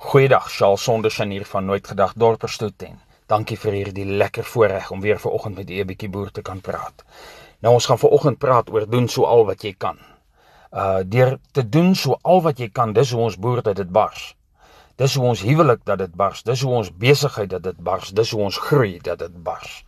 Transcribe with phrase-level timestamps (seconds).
[0.00, 3.00] Goeiedag, Charles Sondersen hier van Nooit Gedag Dorperstoeten.
[3.26, 6.60] Dankie vir hierdie lekker voorreg om weer vanoggend met u 'n bietjie boer te kan
[6.60, 7.04] praat.
[7.58, 9.98] Nou ons gaan vanoggend praat oor doen so al wat jy kan.
[10.70, 13.90] Uh deur te doen so al wat jy kan, dis hoe ons boer dat dit
[13.90, 14.36] bars.
[14.96, 18.30] Dis hoe ons huwelik dat dit bars, dis hoe ons besigheid dat dit bars, dis
[18.30, 19.84] hoe ons groei dat dit bars.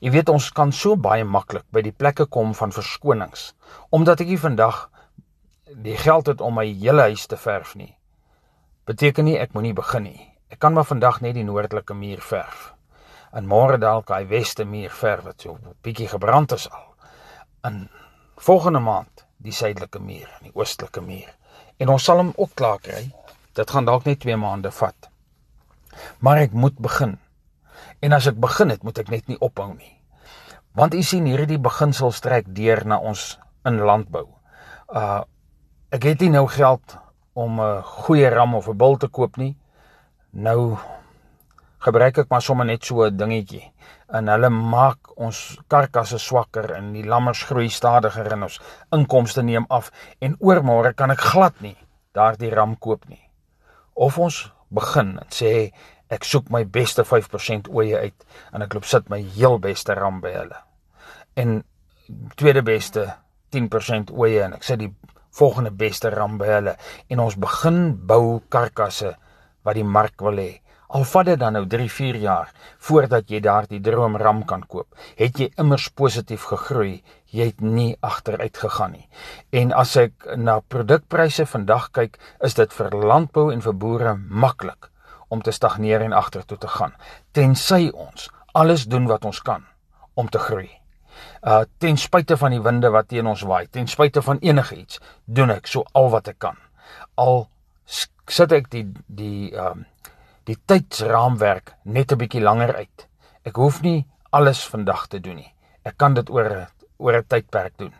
[0.00, 3.54] Jy weet ons kan so baie maklik by die plekke kom van verskonings
[3.90, 4.90] omdat ek hier vandag
[5.70, 7.94] die geld het om my hele huis te verf nie
[8.84, 10.28] beteken nie ek moenie begin nie.
[10.50, 12.72] Ek kan maar vandag net die noordelike muur verf.
[13.32, 16.94] En môre dalk hy weste muur verf wat so 'n bietjie gebrand is al.
[17.64, 17.88] In
[18.36, 21.30] volgende maand die suidelike muur en die oostelike muur.
[21.78, 23.12] En ons sal hom ook klaar kry.
[23.54, 25.08] Dit gaan dalk net 2 maande vat.
[26.18, 27.18] Maar ek moet begin.
[28.00, 29.98] En as ek begin het, moet ek net nie ophou nie.
[30.72, 34.26] Want u sien hierdie beginsel strek deur na ons in landbou.
[34.88, 35.22] Uh
[35.92, 36.96] ek het nie nou geld
[37.34, 39.56] om 'n goeie ram of 'n bul te koop nie.
[40.30, 40.78] Nou
[41.78, 43.72] gebruik ek maar sommer net so 'n dingetjie.
[44.08, 48.60] En hulle maak ons karkasse swakker en die lammers groei stadiger en ons
[48.92, 51.76] inkomste neem af en oormôre kan ek glad nie
[52.12, 53.30] daardie ram koop nie.
[53.94, 55.72] Of ons begin en sê
[56.08, 60.20] ek soek my beste 5% oeye uit en ek loop sit my heel beste ram
[60.20, 60.58] by hulle.
[61.36, 61.64] En
[62.36, 63.14] tweede beste
[63.56, 64.94] 10% oeye en ek sit die
[65.32, 66.74] volgende beste ram by hulle
[67.08, 69.14] en ons begin bou karkasse
[69.64, 70.52] wat die mark wil hê.
[70.92, 72.50] Al vat dit dan nou 3-4 jaar
[72.86, 77.00] voordat jy daardie droomram kan koop, het jy immers positief gegroei.
[77.32, 79.06] Jy het nie agteruit gegaan nie.
[79.56, 84.90] En as ek na produkpryse vandag kyk, is dit vir landbou en vir boere maklik
[85.32, 86.92] om te stagneer en agtertoe te gaan,
[87.32, 89.64] tensy ons alles doen wat ons kan
[90.12, 90.81] om te groei
[91.42, 95.50] uh ten spyte van die winde wat teen ons waai, ten spyte van enigiets, doen
[95.50, 96.56] ek so al wat ek kan.
[97.16, 97.48] Al
[98.28, 99.86] sit ek die die um
[100.44, 103.08] die tydsraamwerk net 'n bietjie langer uit.
[103.44, 105.54] Ek hoef nie alles vandag te doen nie.
[105.84, 107.94] Ek kan dit oor oor 'n tydperk doen.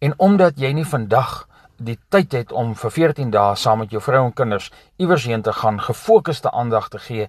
[0.00, 4.00] En omdat jy nie vandag die tyd het om vir 14 dae saam met jou
[4.02, 7.28] vrou en kinders iewers heen te gaan, gefokusde aandag te gee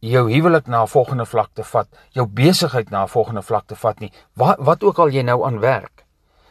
[0.00, 3.76] jou huwelik na 'n volgende vlak te vat, jou besigheid na 'n volgende vlak te
[3.76, 4.12] vat nie.
[4.34, 6.04] Wat wat ook al jy nou aan werk,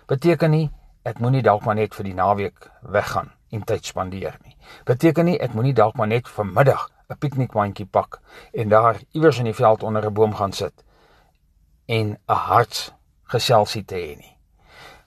[0.07, 0.71] beteken nie
[1.03, 4.55] ek moenie dalk maar net vir die naweek weggaan en tyd spandeer nie.
[4.85, 8.19] Beteken nie ek moenie dalk maar net vanmiddag 'n piknikmandjie pak
[8.53, 10.83] en daar iewers in die veld onder 'n boom gaan sit
[11.85, 14.37] en 'n hartsgeselsie te hê nie.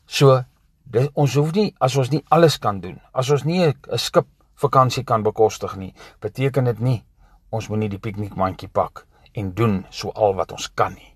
[0.07, 0.45] So
[0.85, 4.27] dit, ons hoef nie as ons nie alles kan doen, as ons nie 'n skip
[4.55, 7.05] vakansie kan bekostig nie, beteken dit nie
[7.51, 11.11] ons moenie die piknikmandjie pak en doen so al wat ons kan nie.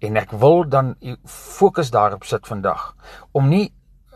[0.00, 0.94] En ek wil dan
[1.26, 2.94] fokus daarop sit vandag
[3.32, 3.66] om nie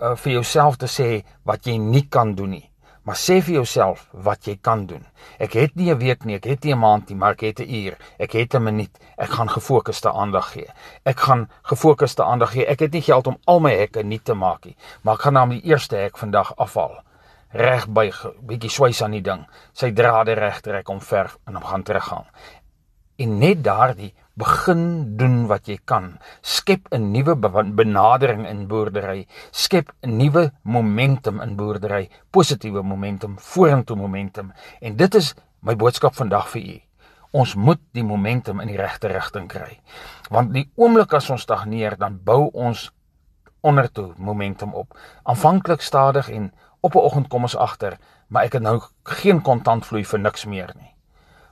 [0.00, 2.66] uh, vir jouself te sê wat jy nie kan doen nie,
[3.04, 5.03] maar sê vir jouself wat jy kan doen.
[5.38, 7.60] Ek het nie 'n week nie, ek het nie 'n maand nie, maar ek het
[7.60, 8.98] 'n uur, ek het 'n minuut.
[9.19, 10.69] Ek gaan gefokusde aandag gee.
[11.04, 12.66] Ek gaan gefokusde aandag gee.
[12.66, 15.32] Ek het nie geld om al my hekke nie te maak nie, maar ek gaan
[15.32, 17.03] na die eerste hek vandag afval
[17.50, 18.16] reg buig,
[18.46, 22.26] bietjie swys aan die ding, sy drade reg trek om verf en hom gaan teruggaan.
[23.20, 26.18] En net daardie begin doen wat jy kan.
[26.40, 27.34] Skep 'n nuwe
[27.74, 34.52] benadering in boerdery, skep 'n nuwe momentum in boerdery, positiewe momentum, vorentoe momentum.
[34.80, 36.80] En dit is my boodskap vandag vir u.
[37.32, 39.80] Ons moet die momentum in die regte rigting kry.
[40.30, 42.90] Want die oomblik as ons stagneer, dan bou ons
[43.60, 44.98] ondertoe momentum op.
[45.22, 50.04] Aanvanklik stadig en op 'n oggend kom ons agter, maar ek het nou geen kontantvloei
[50.04, 50.94] vir niks meer nie.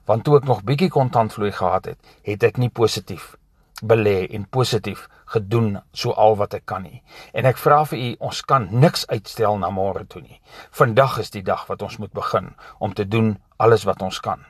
[0.05, 3.37] Want toe ek nog bietjie kontantvloei gehad het, het ek nie positief
[3.83, 7.03] belê en positief gedoen so al wat ek kan nie.
[7.33, 10.41] En ek vra vir u, ons kan niks uitstel na môre toe nie.
[10.71, 14.45] Vandag is die dag wat ons moet begin om te doen alles wat ons kan.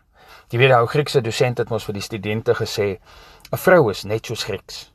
[0.48, 3.00] Jy weet, ou Griekse dosent het ons vir die studente gesê,
[3.52, 4.92] 'n vrou is net soos Grieks.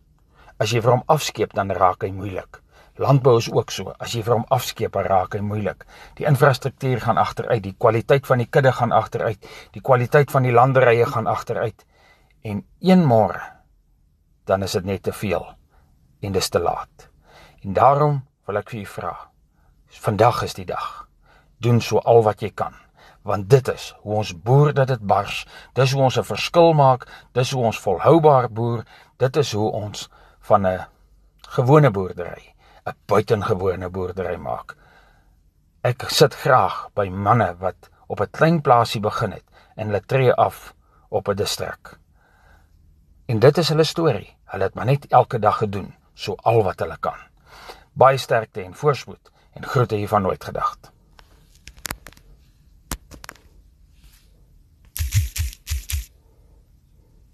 [0.64, 2.62] As jy vir hom afskeep, dan raak hy moeilik.
[3.02, 3.92] Landbou is ook so.
[4.00, 5.84] As jy vir hom afskeep, raak hy moeilik.
[6.16, 10.54] Die infrastruktuur gaan agteruit, die kwaliteit van die kudde gaan agteruit, die kwaliteit van die
[10.56, 11.84] landerye gaan agteruit.
[12.44, 13.42] En een môre
[14.46, 15.46] dan is dit net te veel
[16.24, 17.10] en dis te laat.
[17.64, 19.14] En daarom wil ek vir u vra.
[20.04, 21.06] Vandag is die dag.
[21.64, 22.76] Doen so al wat jy kan,
[23.24, 25.46] want dit is hoe ons boer dat dit bars.
[25.74, 28.84] Dis hoe ons 'n verskil maak, dis hoe ons volhoubaar boer,
[29.18, 30.10] dit is hoe ons
[30.48, 30.86] van 'n
[31.56, 32.54] gewone boerdery
[32.86, 34.76] 'n buitengewone boerdery maak.
[35.82, 40.34] Ek sit graag by manne wat op 'n klein plaasie begin het en hulle tree
[40.34, 40.74] af
[41.10, 41.98] op 'n distrik.
[43.26, 44.38] En dit is hulle storie.
[44.46, 47.20] Hulle het maar net elke dag gedoen so al wat hulle kan.
[47.94, 50.90] Baie sterkte en voorspoed en groete hier van nooit gedagte.